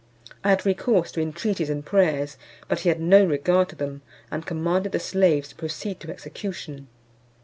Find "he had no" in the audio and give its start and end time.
2.79-3.23